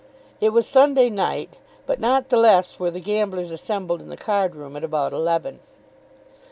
[0.39, 4.55] It was Sunday night; but not the less were the gamblers assembled in the card
[4.55, 5.59] room at about eleven.